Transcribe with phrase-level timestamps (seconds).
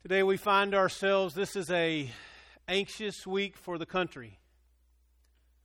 [0.00, 2.08] Today we find ourselves, this is a
[2.68, 4.38] anxious week for the country.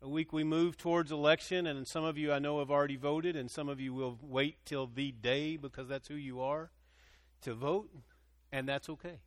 [0.01, 3.35] A week we move towards election, and some of you I know have already voted,
[3.35, 6.71] and some of you will wait till the day because that's who you are
[7.43, 7.91] to vote,
[8.51, 9.19] and that's okay.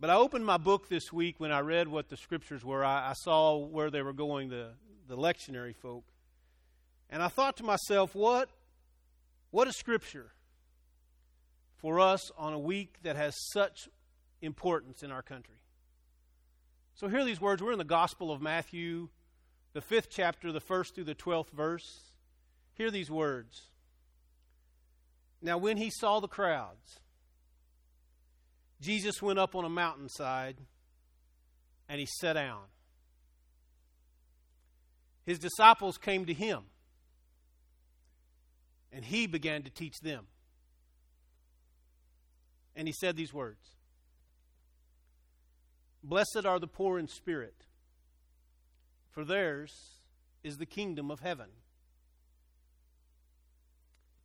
[0.00, 2.82] But I opened my book this week when I read what the scriptures were.
[2.82, 4.70] I, I saw where they were going, the,
[5.06, 6.04] the lectionary folk.
[7.10, 8.48] And I thought to myself, what,
[9.50, 10.32] what is scripture?
[11.80, 13.88] For us on a week that has such
[14.42, 15.56] importance in our country.
[16.94, 17.62] So, hear these words.
[17.62, 19.08] We're in the Gospel of Matthew,
[19.72, 22.14] the fifth chapter, the first through the twelfth verse.
[22.74, 23.68] Hear these words.
[25.42, 27.00] Now, when he saw the crowds,
[28.80, 30.58] Jesus went up on a mountainside
[31.88, 32.62] and he sat down.
[35.24, 36.64] His disciples came to him
[38.92, 40.26] and he began to teach them
[42.74, 43.76] and he said these words
[46.02, 47.66] Blessed are the poor in spirit,
[49.10, 50.00] for theirs
[50.42, 51.48] is the kingdom of heaven.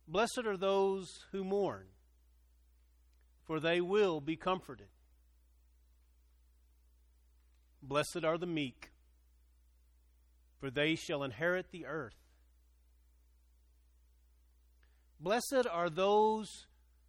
[0.08, 1.86] Blessed are those who mourn,
[3.44, 4.88] for they will be comforted.
[7.82, 8.90] Blessed are the meek,
[10.58, 12.16] for they shall inherit the earth.
[15.20, 16.66] Blessed are those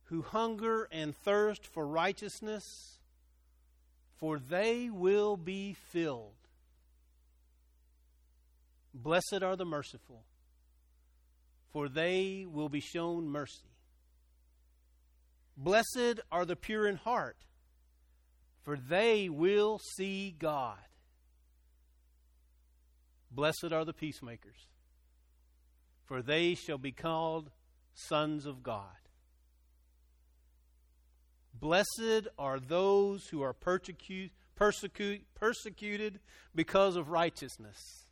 [0.07, 2.97] who hunger and thirst for righteousness,
[4.17, 6.33] for they will be filled.
[8.93, 10.23] Blessed are the merciful,
[11.71, 13.75] for they will be shown mercy.
[15.57, 17.37] Blessed are the pure in heart,
[18.63, 20.77] for they will see God.
[23.29, 24.67] Blessed are the peacemakers,
[26.05, 27.51] for they shall be called
[27.93, 28.85] sons of God.
[31.59, 36.19] Blessed are those who are persecute, persecute, persecuted
[36.53, 38.05] because of righteousness,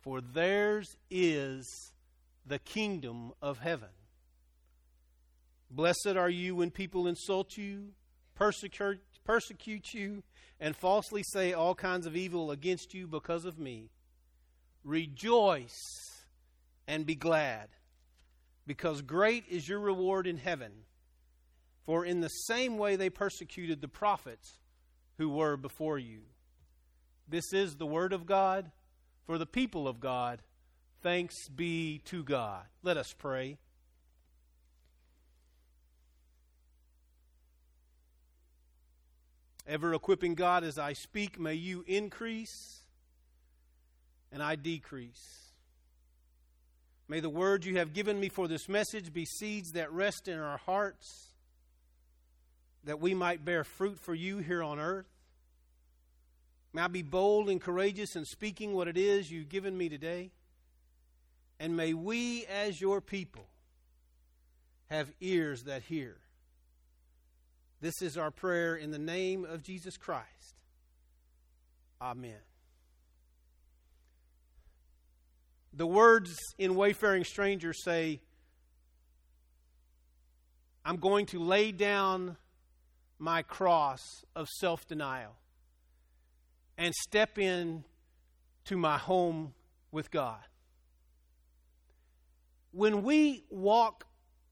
[0.00, 1.92] for theirs is
[2.46, 3.88] the kingdom of heaven.
[5.70, 7.88] Blessed are you when people insult you,
[8.36, 10.22] persecute, persecute you,
[10.60, 13.90] and falsely say all kinds of evil against you because of me.
[14.84, 15.80] Rejoice
[16.86, 17.70] and be glad,
[18.68, 20.70] because great is your reward in heaven
[21.86, 24.58] for in the same way they persecuted the prophets
[25.18, 26.22] who were before you.
[27.28, 28.70] This is the word of God
[29.24, 30.42] for the people of God.
[31.02, 32.64] Thanks be to God.
[32.82, 33.56] Let us pray.
[39.66, 42.82] Ever equipping God as I speak, may you increase
[44.32, 45.52] and I decrease.
[47.08, 50.38] May the words you have given me for this message be seeds that rest in
[50.38, 51.35] our hearts
[52.86, 55.06] that we might bear fruit for you here on earth.
[56.72, 60.30] May I be bold and courageous in speaking what it is you've given me today.
[61.58, 63.48] And may we, as your people,
[64.86, 66.16] have ears that hear.
[67.80, 70.54] This is our prayer in the name of Jesus Christ.
[72.00, 72.38] Amen.
[75.72, 78.20] The words in Wayfaring Strangers say,
[80.84, 82.36] I'm going to lay down
[83.18, 85.36] my cross of self denial
[86.78, 87.84] and step in
[88.64, 89.54] to my home
[89.90, 90.42] with God.
[92.72, 94.06] When we walk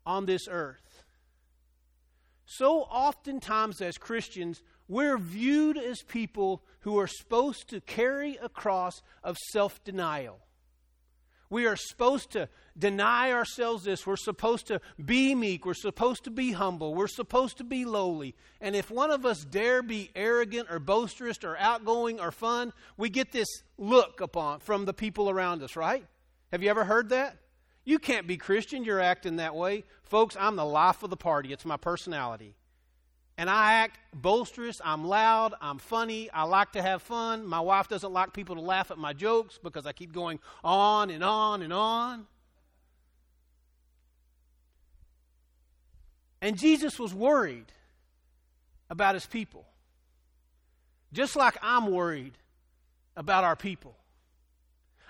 [0.07, 1.05] on this earth,
[2.47, 9.03] so oftentimes as Christians, we're viewed as people who are supposed to carry a cross
[9.23, 10.44] of self denial.
[11.51, 14.07] We are supposed to deny ourselves this.
[14.07, 15.65] We're supposed to be meek.
[15.65, 16.95] We're supposed to be humble.
[16.95, 18.35] We're supposed to be lowly.
[18.61, 23.11] And if one of us dare be arrogant or boisterous or outgoing or fun, we
[23.11, 26.05] get this look upon from the people around us, right?
[26.53, 27.37] Have you ever heard that?
[27.85, 28.85] You can't be Christian.
[28.85, 29.85] You're acting that way.
[30.03, 31.53] Folks, I'm the life of the party.
[31.53, 32.55] It's my personality
[33.37, 37.47] and I act boisterous, I'm loud, I'm funny, I like to have fun.
[37.47, 41.11] My wife doesn't like people to laugh at my jokes because I keep going on
[41.11, 42.27] and on and on.
[46.41, 47.73] And Jesus was worried
[48.91, 49.67] about his people,
[51.13, 52.35] just like I'm worried
[53.17, 53.97] about our people.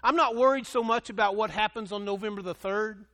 [0.02, 3.04] I'm not worried so much about what happens on November the 3rd.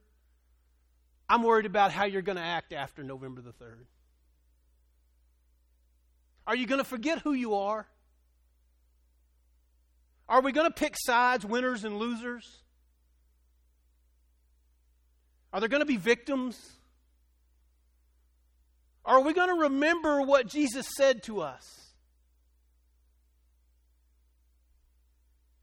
[1.28, 3.86] I'm worried about how you're going to act after November the 3rd.
[6.50, 7.86] Are you going to forget who you are?
[10.28, 12.44] Are we going to pick sides, winners and losers?
[15.52, 16.72] Are there going to be victims?
[19.04, 21.92] Are we going to remember what Jesus said to us?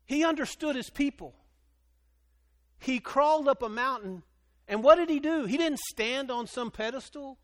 [0.06, 1.36] He understood his people.
[2.80, 4.24] He crawled up a mountain,
[4.70, 5.44] and what did he do?
[5.44, 7.38] He didn't stand on some pedestal.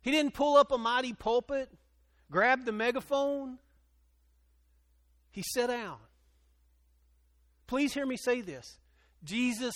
[0.00, 1.68] He didn't pull up a mighty pulpit,
[2.32, 3.58] grab the megaphone.
[5.30, 5.98] He sat down.
[7.68, 8.78] Please hear me say this
[9.22, 9.74] Jesus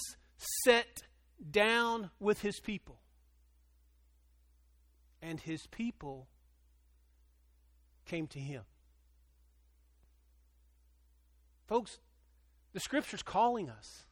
[0.65, 1.03] sat
[1.51, 2.99] down with his people,
[5.23, 6.27] and his people
[8.07, 8.63] came to him.
[11.69, 11.99] Folks,
[12.73, 14.05] the scripture's calling us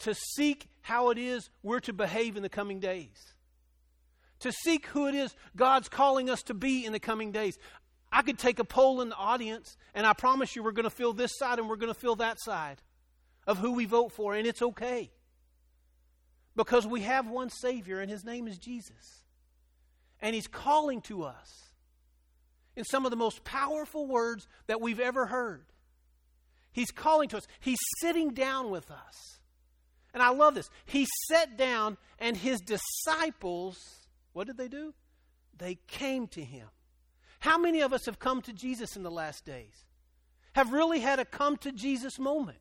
[0.00, 3.33] to seek how it is we're to behave in the coming days.
[4.44, 7.58] To seek who it is God's calling us to be in the coming days.
[8.12, 10.90] I could take a poll in the audience, and I promise you we're going to
[10.90, 12.82] feel this side and we're going to feel that side
[13.46, 15.10] of who we vote for, and it's okay.
[16.56, 19.22] Because we have one Savior, and His name is Jesus.
[20.20, 21.70] And He's calling to us
[22.76, 25.64] in some of the most powerful words that we've ever heard.
[26.70, 29.38] He's calling to us, He's sitting down with us.
[30.12, 30.68] And I love this.
[30.84, 34.03] He sat down, and His disciples,
[34.34, 34.92] what did they do?
[35.56, 36.66] They came to Him.
[37.40, 39.84] How many of us have come to Jesus in the last days?
[40.54, 42.58] Have really had a come to Jesus moment?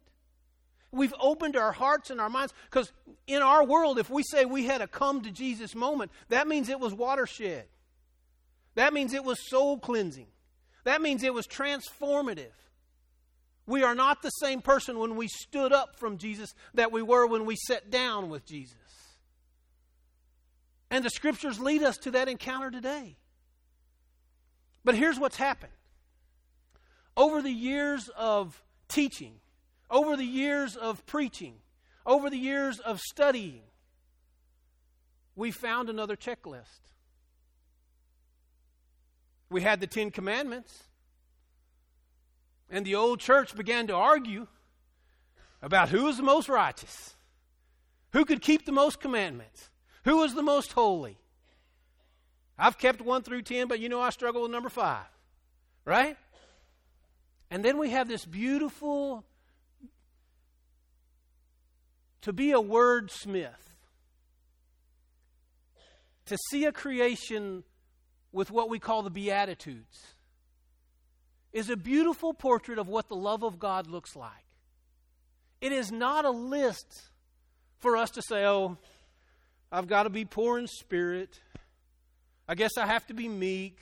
[0.92, 2.92] We've opened our hearts and our minds because
[3.26, 6.70] in our world, if we say we had a come to Jesus moment, that means
[6.70, 7.66] it was watershed.
[8.76, 10.28] That means it was soul cleansing.
[10.84, 12.52] That means it was transformative.
[13.66, 17.26] We are not the same person when we stood up from Jesus that we were
[17.26, 18.76] when we sat down with Jesus.
[20.94, 23.16] And the scriptures lead us to that encounter today.
[24.86, 25.74] But here's what's happened
[27.18, 29.40] over the years of teaching,
[29.90, 31.56] over the years of preaching,
[32.06, 33.64] over the years of studying,
[35.36, 36.92] we found another checklist.
[39.50, 40.84] We had the Ten Commandments.
[42.70, 44.46] And the old church began to argue
[45.60, 47.16] about who was the most righteous,
[48.12, 49.72] who could keep the most commandments,
[50.04, 51.18] who was the most holy.
[52.58, 55.06] I've kept one through ten, but you know I struggle with number five,
[55.86, 56.18] right?
[57.50, 59.26] And then we have this beautiful
[62.22, 63.52] to be a wordsmith,
[66.26, 67.64] to see a creation
[68.32, 70.14] with what we call the Beatitudes
[71.52, 74.32] is a beautiful portrait of what the love of God looks like.
[75.62, 77.10] It is not a list
[77.78, 78.78] for us to say, oh,
[79.74, 81.40] I've got to be poor in spirit.
[82.48, 83.80] I guess I have to be meek.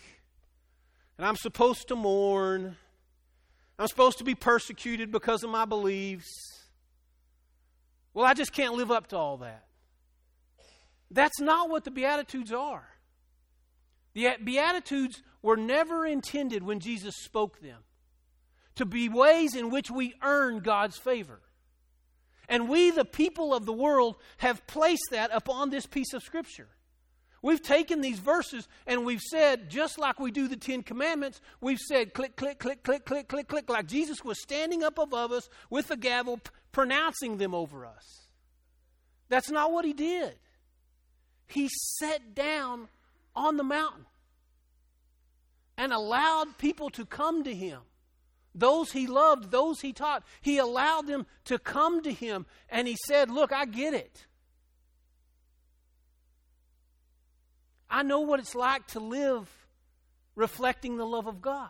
[1.17, 2.77] And I'm supposed to mourn.
[3.77, 6.31] I'm supposed to be persecuted because of my beliefs.
[8.13, 9.65] Well, I just can't live up to all that.
[11.11, 12.87] That's not what the Beatitudes are.
[14.13, 17.79] The Beatitudes were never intended when Jesus spoke them
[18.75, 21.41] to be ways in which we earn God's favor.
[22.49, 26.67] And we, the people of the world, have placed that upon this piece of Scripture.
[27.43, 31.79] We've taken these verses and we've said, just like we do the Ten Commandments, we've
[31.79, 35.49] said click, click, click, click, click, click, click, like Jesus was standing up above us
[35.69, 38.27] with a gavel, p- pronouncing them over us.
[39.29, 40.35] That's not what he did.
[41.47, 42.89] He sat down
[43.35, 44.05] on the mountain
[45.77, 47.79] and allowed people to come to him.
[48.53, 52.97] Those he loved, those he taught, he allowed them to come to him and he
[53.07, 54.25] said, Look, I get it.
[57.89, 59.49] I know what it's like to live
[60.35, 61.69] reflecting the love of God.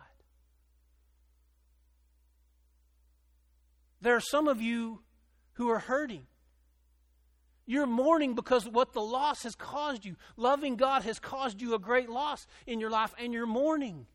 [4.01, 5.01] There are some of you
[5.53, 6.25] who are hurting.
[7.65, 10.15] You're mourning because what the loss has caused you.
[10.35, 14.07] Loving God has caused you a great loss in your life, and you're mourning.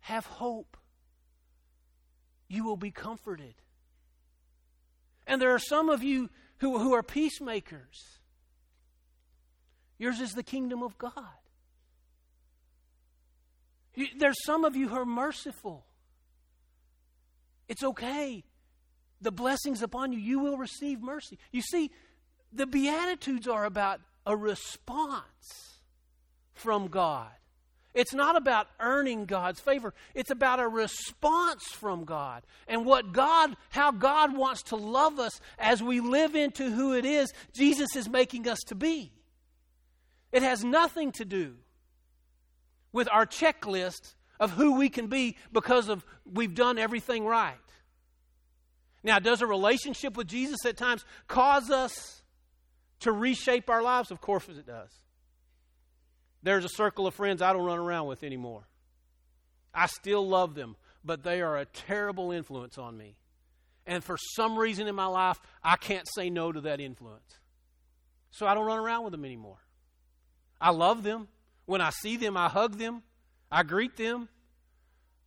[0.00, 0.76] Have hope.
[2.48, 3.54] You will be comforted.
[5.26, 8.18] And there are some of you who, who are peacemakers.
[9.98, 11.24] Yours is the kingdom of God.
[14.18, 15.84] There's some of you who are merciful.
[17.68, 18.44] It's okay
[19.20, 21.38] the blessings upon you, you will receive mercy.
[21.52, 21.90] You see,
[22.52, 25.80] the Beatitudes are about a response
[26.52, 27.28] from God.
[27.92, 29.92] It's not about earning God's favor.
[30.14, 32.44] It's about a response from God.
[32.68, 37.04] And what God, how God wants to love us as we live into who it
[37.04, 39.12] is Jesus is making us to be.
[40.30, 41.56] It has nothing to do
[42.92, 47.56] with our checklist of who we can be because of we've done everything right.
[49.02, 52.22] Now, does a relationship with Jesus at times cause us
[53.00, 54.10] to reshape our lives?
[54.10, 54.90] Of course it does.
[56.42, 58.66] There's a circle of friends I don't run around with anymore.
[59.74, 63.16] I still love them, but they are a terrible influence on me.
[63.86, 67.38] And for some reason in my life, I can't say no to that influence.
[68.30, 69.58] So I don't run around with them anymore.
[70.60, 71.28] I love them.
[71.66, 73.02] When I see them, I hug them,
[73.50, 74.28] I greet them,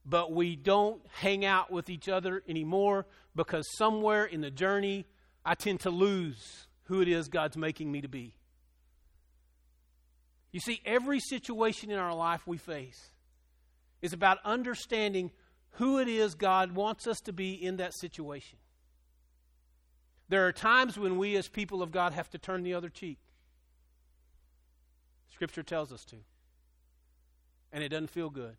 [0.06, 3.06] but we don't hang out with each other anymore
[3.36, 5.06] because somewhere in the journey,
[5.46, 8.36] I tend to lose who it is God's making me to be.
[10.54, 13.10] You see, every situation in our life we face
[14.02, 15.32] is about understanding
[15.72, 18.60] who it is God wants us to be in that situation.
[20.30, 23.18] There are times when we, as people of God, have to turn the other cheek.
[25.34, 26.18] Scripture tells us to.
[27.72, 28.56] And it doesn't feel good.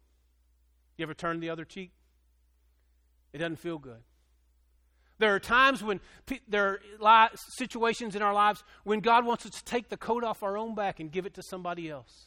[0.96, 1.92] You ever turn the other cheek?
[3.32, 4.02] It doesn't feel good.
[5.18, 9.46] There are times when pe- there are li- situations in our lives when God wants
[9.46, 12.26] us to take the coat off our own back and give it to somebody else.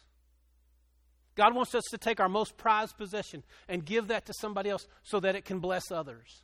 [1.36, 4.88] God wants us to take our most prized possession and give that to somebody else
[5.04, 6.42] so that it can bless others.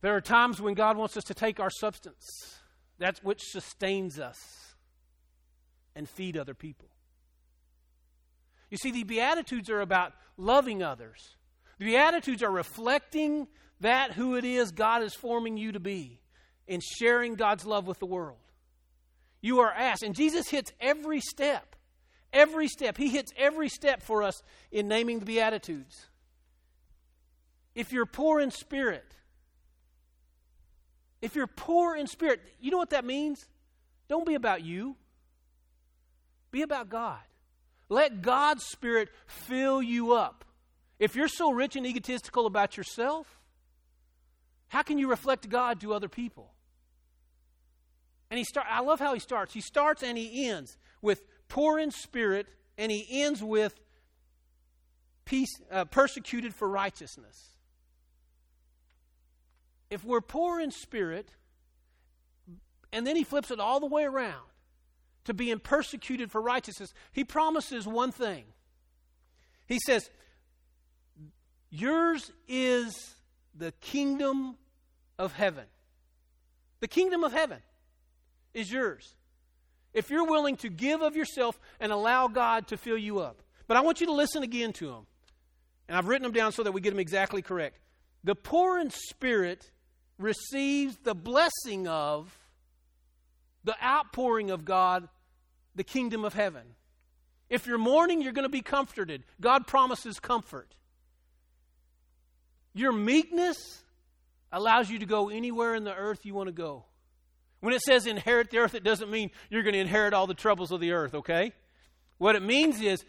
[0.00, 2.58] There are times when God wants us to take our substance,
[2.98, 4.74] that which sustains us,
[5.94, 6.88] and feed other people.
[8.70, 11.36] You see, the Beatitudes are about loving others.
[11.78, 13.46] The Beatitudes are reflecting
[13.82, 16.20] that who it is God is forming you to be
[16.66, 18.38] in sharing God's love with the world.
[19.40, 21.76] You are asked, and Jesus hits every step.
[22.32, 22.96] Every step.
[22.96, 26.06] He hits every step for us in naming the Beatitudes.
[27.74, 29.14] If you're poor in spirit,
[31.20, 33.46] if you're poor in spirit, you know what that means?
[34.08, 34.96] Don't be about you,
[36.50, 37.20] be about God.
[37.88, 40.46] Let God's Spirit fill you up.
[40.98, 43.41] If you're so rich and egotistical about yourself,
[44.72, 46.50] how can you reflect God to other people?
[48.30, 49.52] And he start, I love how he starts.
[49.52, 52.46] He starts and he ends with poor in spirit,
[52.78, 53.78] and he ends with
[55.26, 57.50] peace, uh, persecuted for righteousness.
[59.90, 61.28] If we're poor in spirit,
[62.94, 64.46] and then he flips it all the way around
[65.24, 68.44] to being persecuted for righteousness, he promises one thing.
[69.66, 70.08] He says,
[71.68, 73.16] Yours is
[73.54, 74.56] the kingdom
[75.18, 75.64] of heaven.
[76.80, 77.58] The kingdom of heaven
[78.54, 79.14] is yours.
[79.92, 83.42] If you're willing to give of yourself and allow God to fill you up.
[83.66, 85.06] But I want you to listen again to them.
[85.88, 87.78] And I've written them down so that we get them exactly correct.
[88.24, 89.70] The poor in spirit
[90.18, 92.34] receives the blessing of
[93.64, 95.08] the outpouring of God,
[95.74, 96.62] the kingdom of heaven.
[97.50, 99.24] If you're mourning, you're going to be comforted.
[99.40, 100.74] God promises comfort.
[102.72, 103.81] Your meekness
[104.52, 106.84] allows you to go anywhere in the earth you want to go.
[107.60, 110.34] When it says inherit the earth, it doesn't mean you're going to inherit all the
[110.34, 111.52] troubles of the earth, okay?
[112.18, 113.04] What it means is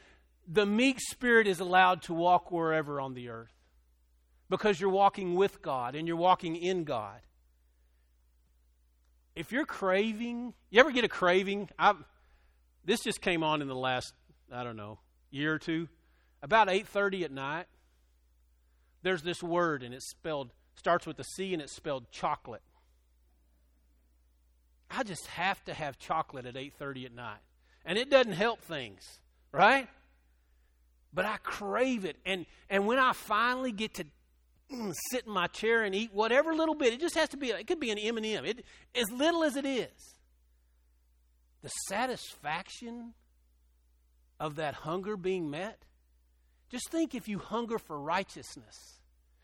[0.48, 3.54] the meek spirit is allowed to walk wherever on the earth
[4.50, 7.20] because you're walking with God and you're walking in God.
[9.36, 11.70] If you're craving, you ever get a craving?
[11.78, 11.98] I've
[12.86, 14.14] this just came on in the last,
[14.52, 15.00] I don't know,
[15.32, 15.88] year or two.
[16.42, 17.66] About 8:30 at night,
[19.02, 22.62] there's this word and it's spelled starts with a C and it's spelled chocolate.
[24.89, 27.42] I just have to have chocolate at 8:30 at night.
[27.86, 29.20] And it doesn't help things,
[29.51, 29.89] right?
[31.13, 34.06] But I crave it and and when I finally get to
[34.72, 37.50] mm, sit in my chair and eat whatever little bit, it just has to be
[37.50, 38.46] it could be an M&M.
[38.46, 38.65] It
[38.96, 40.15] as little as it is.
[41.62, 43.13] The satisfaction
[44.39, 45.86] of that hunger being met.
[46.70, 49.00] Just think if you hunger for righteousness.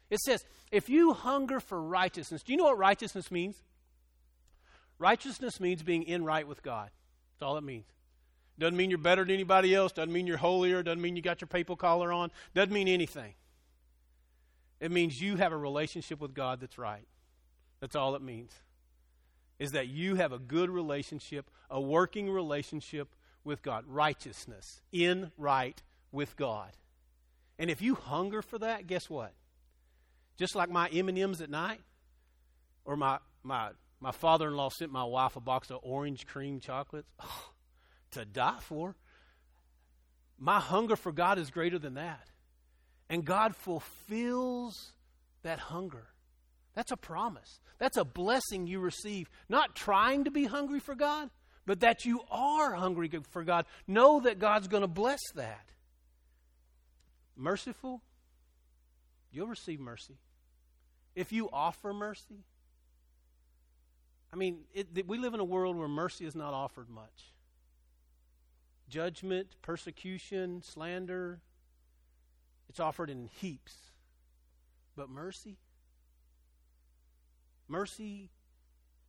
[0.09, 3.55] It says, if you hunger for righteousness, do you know what righteousness means?
[4.97, 6.89] Righteousness means being in right with God.
[7.33, 7.85] That's all it means.
[8.57, 9.93] Doesn't mean you're better than anybody else.
[9.93, 10.83] Doesn't mean you're holier.
[10.83, 12.31] Doesn't mean you got your papal collar on.
[12.53, 13.33] Doesn't mean anything.
[14.81, 17.07] It means you have a relationship with God that's right.
[17.79, 18.51] That's all it means.
[19.59, 23.09] Is that you have a good relationship, a working relationship
[23.43, 23.85] with God.
[23.87, 26.71] Righteousness, in right with God.
[27.57, 29.33] And if you hunger for that, guess what?
[30.39, 31.81] Just like my M&Ms at night
[32.85, 36.61] or my my my father in law sent my wife a box of orange cream
[36.61, 37.49] chocolates oh,
[38.11, 38.95] to die for.
[40.37, 42.25] My hunger for God is greater than that.
[43.09, 44.93] And God fulfills
[45.43, 46.07] that hunger.
[46.73, 47.59] That's a promise.
[47.77, 49.29] That's a blessing you receive.
[49.49, 51.29] Not trying to be hungry for God,
[51.65, 53.65] but that you are hungry for God.
[53.87, 55.65] Know that God's going to bless that.
[57.35, 58.01] Merciful,
[59.33, 60.17] you'll receive mercy.
[61.19, 62.45] If you offer mercy,
[64.31, 67.33] I mean, it, we live in a world where mercy is not offered much.
[68.87, 71.41] Judgment, persecution, slander,
[72.69, 73.75] it's offered in heaps.
[74.95, 75.57] But mercy?
[77.67, 78.29] Mercy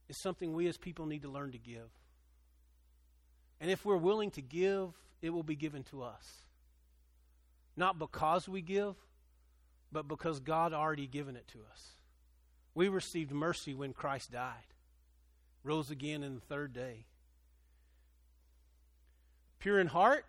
[0.08, 1.90] is something we as people need to learn to give.
[3.60, 6.42] And if we're willing to give, it will be given to us.
[7.76, 8.96] Not because we give,
[9.92, 11.99] but because God already given it to us.
[12.74, 14.74] We received mercy when Christ died,
[15.64, 17.06] rose again in the third day.
[19.58, 20.24] Pure in heart?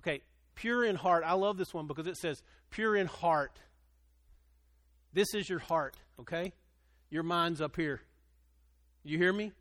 [0.00, 0.22] Okay,
[0.54, 1.24] pure in heart.
[1.26, 3.58] I love this one because it says, pure in heart.
[5.12, 6.52] This is your heart, okay?
[7.10, 8.00] Your mind's up here.
[9.04, 9.52] You hear me?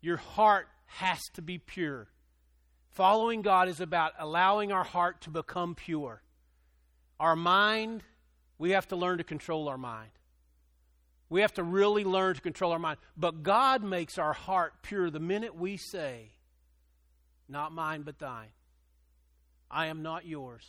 [0.00, 2.08] Your heart has to be pure.
[2.90, 6.22] Following God is about allowing our heart to become pure.
[7.20, 8.02] Our mind,
[8.58, 10.10] we have to learn to control our mind.
[11.28, 12.98] We have to really learn to control our mind.
[13.16, 16.30] But God makes our heart pure the minute we say,
[17.48, 18.48] Not mine, but thine.
[19.70, 20.64] I am not yours.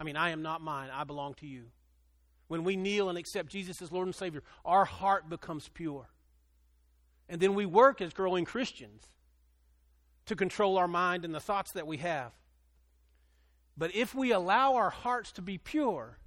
[0.00, 0.90] I mean, I am not mine.
[0.92, 1.66] I belong to you.
[2.48, 6.08] When we kneel and accept Jesus as Lord and Savior, our heart becomes pure.
[7.28, 9.02] And then we work as growing Christians
[10.26, 12.32] to control our mind and the thoughts that we have.
[13.76, 16.18] But if we allow our hearts to be pure,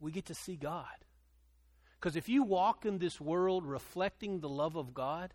[0.00, 0.86] we get to see God.
[1.98, 5.32] Because if you walk in this world reflecting the love of God,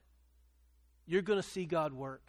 [1.06, 2.24] you're going to see God work.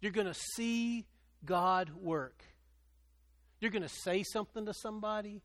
[0.00, 1.06] You're going to see
[1.44, 2.42] God work.
[3.60, 5.42] You're going to say something to somebody,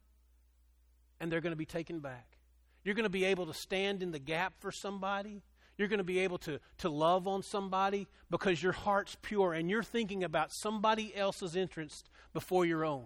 [1.20, 2.38] and they're going to be taken back.
[2.84, 5.42] You're going to be able to stand in the gap for somebody.
[5.78, 9.70] You're going to be able to, to love on somebody because your heart's pure and
[9.70, 13.06] you're thinking about somebody else's interest before your own.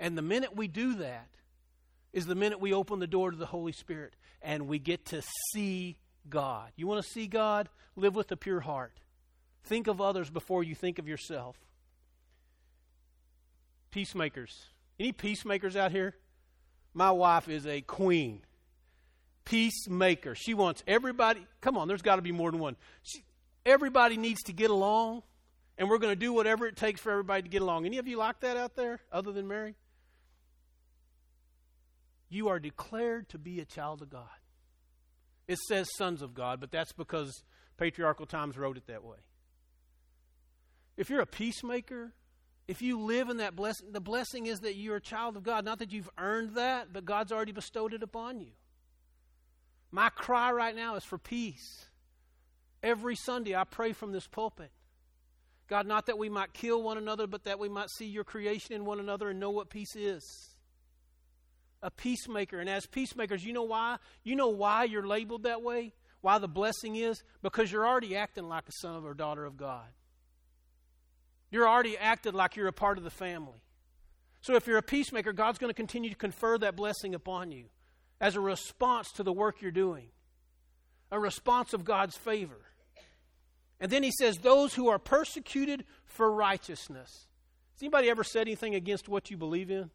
[0.00, 1.28] And the minute we do that
[2.12, 5.22] is the minute we open the door to the Holy Spirit and we get to
[5.52, 6.70] see God.
[6.76, 7.68] You want to see God?
[7.96, 8.92] Live with a pure heart.
[9.64, 11.56] Think of others before you think of yourself.
[13.90, 14.66] Peacemakers.
[14.98, 16.14] Any peacemakers out here?
[16.94, 18.42] My wife is a queen.
[19.44, 20.34] Peacemaker.
[20.34, 22.76] She wants everybody, come on, there's got to be more than one.
[23.02, 23.24] She,
[23.64, 25.22] everybody needs to get along,
[25.76, 27.86] and we're going to do whatever it takes for everybody to get along.
[27.86, 29.74] Any of you like that out there, other than Mary?
[32.28, 34.28] You are declared to be a child of God.
[35.46, 37.42] It says sons of God, but that's because
[37.78, 39.16] patriarchal times wrote it that way.
[40.96, 42.12] If you're a peacemaker,
[42.66, 45.64] if you live in that blessing, the blessing is that you're a child of God.
[45.64, 48.50] Not that you've earned that, but God's already bestowed it upon you.
[49.90, 51.86] My cry right now is for peace.
[52.82, 54.70] Every Sunday I pray from this pulpit.
[55.66, 58.74] God, not that we might kill one another, but that we might see your creation
[58.74, 60.56] in one another and know what peace is.
[61.82, 62.58] A peacemaker.
[62.58, 63.98] And as peacemakers, you know why?
[64.24, 65.94] You know why you're labeled that way?
[66.20, 67.22] Why the blessing is?
[67.42, 69.86] Because you're already acting like a son or daughter of God.
[71.50, 73.62] You're already acted like you're a part of the family.
[74.40, 77.66] So if you're a peacemaker, God's going to continue to confer that blessing upon you
[78.20, 80.08] as a response to the work you're doing,
[81.10, 82.60] a response of God's favor.
[83.80, 87.26] And then he says, Those who are persecuted for righteousness.
[87.74, 89.90] Has anybody ever said anything against what you believe in?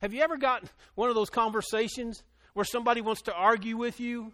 [0.00, 2.22] Have you ever gotten one of those conversations
[2.54, 4.32] where somebody wants to argue with you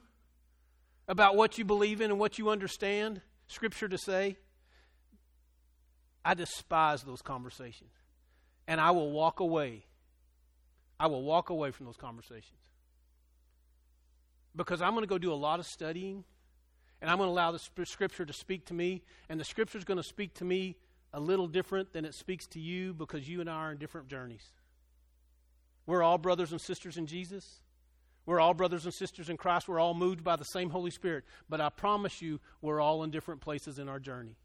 [1.08, 4.36] about what you believe in and what you understand Scripture to say?
[6.24, 7.90] I despise those conversations.
[8.66, 9.84] And I will walk away.
[10.98, 12.60] I will walk away from those conversations.
[14.56, 16.24] Because I'm going to go do a lot of studying
[17.02, 19.02] and I'm going to allow the scripture to speak to me.
[19.28, 20.76] And the scripture is going to speak to me
[21.12, 24.08] a little different than it speaks to you because you and I are in different
[24.08, 24.52] journeys.
[25.86, 27.60] We're all brothers and sisters in Jesus.
[28.26, 29.68] We're all brothers and sisters in Christ.
[29.68, 31.24] We're all moved by the same Holy Spirit.
[31.48, 34.36] But I promise you, we're all in different places in our journey.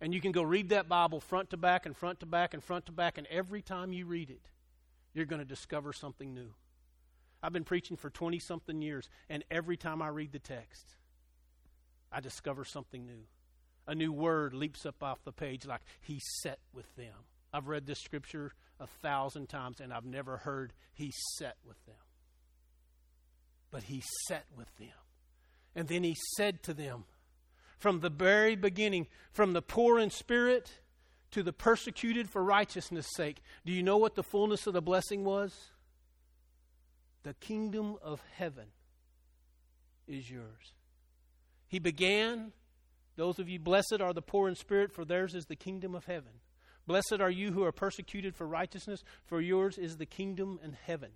[0.00, 2.62] And you can go read that Bible front to back and front to back and
[2.62, 4.50] front to back, and every time you read it,
[5.14, 6.52] you're going to discover something new.
[7.40, 10.96] I've been preaching for 20 something years, and every time I read the text,
[12.10, 13.26] I discover something new.
[13.86, 17.14] A new word leaps up off the page like, He sat with them.
[17.52, 21.94] I've read this scripture a thousand times, and I've never heard He sat with them.
[23.70, 24.88] But He sat with them.
[25.74, 27.04] And then He said to them,
[27.78, 30.70] from the very beginning, from the poor in spirit
[31.32, 33.42] to the persecuted for righteousness' sake.
[33.66, 35.70] Do you know what the fullness of the blessing was?
[37.24, 38.66] The kingdom of heaven
[40.06, 40.74] is yours.
[41.66, 42.52] He began,
[43.16, 46.04] those of you blessed are the poor in spirit, for theirs is the kingdom of
[46.04, 46.32] heaven.
[46.86, 51.10] Blessed are you who are persecuted for righteousness, for yours is the kingdom in heaven.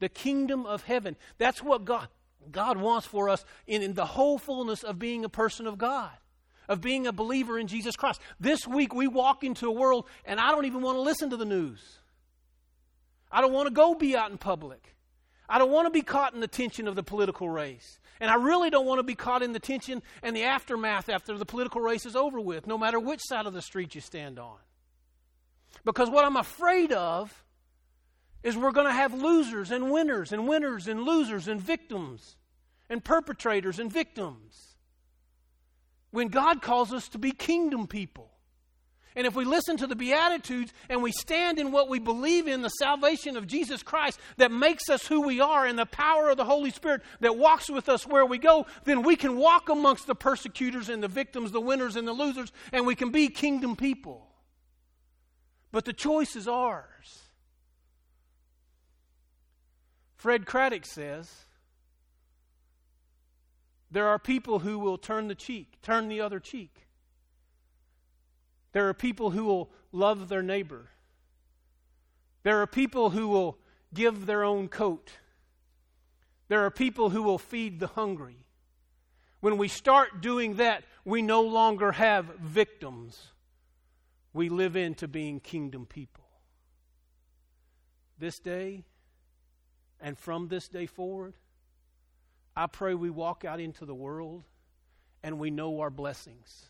[0.00, 1.16] the kingdom of heaven.
[1.38, 2.08] That's what God,
[2.50, 6.10] God wants for us in, in the whole fullness of being a person of God,
[6.68, 8.20] of being a believer in Jesus Christ.
[8.40, 11.36] This week we walk into a world, and I don't even want to listen to
[11.36, 11.98] the news.
[13.30, 14.96] I don't want to go be out in public.
[15.48, 17.98] I don't want to be caught in the tension of the political race.
[18.20, 21.36] And I really don't want to be caught in the tension and the aftermath after
[21.36, 24.38] the political race is over with, no matter which side of the street you stand
[24.38, 24.56] on.
[25.84, 27.44] Because what I'm afraid of
[28.42, 32.36] is we're going to have losers and winners and winners and losers and victims
[32.88, 34.76] and perpetrators and victims.
[36.10, 38.30] When God calls us to be kingdom people.
[39.16, 42.62] And if we listen to the Beatitudes and we stand in what we believe in,
[42.62, 46.36] the salvation of Jesus Christ that makes us who we are, and the power of
[46.36, 50.06] the Holy Spirit that walks with us where we go, then we can walk amongst
[50.06, 53.74] the persecutors and the victims, the winners and the losers, and we can be kingdom
[53.74, 54.29] people.
[55.72, 57.28] But the choice is ours.
[60.16, 61.30] Fred Craddock says
[63.90, 66.86] there are people who will turn the cheek, turn the other cheek.
[68.72, 70.90] There are people who will love their neighbor.
[72.42, 73.58] There are people who will
[73.92, 75.10] give their own coat.
[76.48, 78.46] There are people who will feed the hungry.
[79.40, 83.28] When we start doing that, we no longer have victims.
[84.32, 86.24] We live into being kingdom people.
[88.18, 88.84] This day,
[90.00, 91.34] and from this day forward,
[92.56, 94.44] I pray we walk out into the world
[95.22, 96.66] and we know our blessings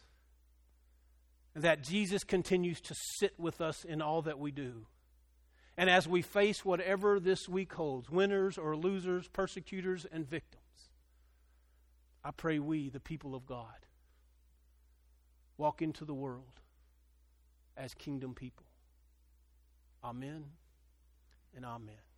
[1.54, 4.86] that Jesus continues to sit with us in all that we do.
[5.76, 10.60] And as we face whatever this week holds winners or losers, persecutors and victims
[12.24, 13.86] I pray we, the people of God,
[15.56, 16.60] walk into the world
[17.80, 18.66] as kingdom people.
[20.04, 20.44] Amen
[21.56, 22.09] and amen.